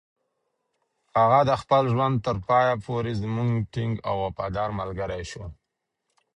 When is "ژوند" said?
1.93-2.15